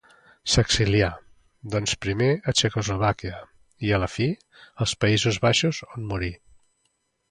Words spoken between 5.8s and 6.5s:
on morí.